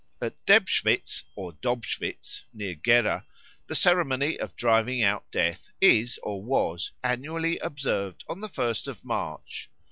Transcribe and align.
At 0.19 0.43
Debschwitz 0.47 1.21
or 1.35 1.53
Dobschwitz, 1.53 2.41
near 2.51 2.73
Gera, 2.73 3.23
the 3.67 3.75
ceremony 3.75 4.39
of 4.39 4.55
"Driving 4.55 5.03
out 5.03 5.29
Death" 5.29 5.69
is 5.79 6.19
or 6.23 6.41
was 6.43 6.89
annually 7.03 7.59
observed 7.59 8.23
on 8.27 8.41
the 8.41 8.49
first 8.49 8.87
of 8.87 9.05
March. 9.05 9.69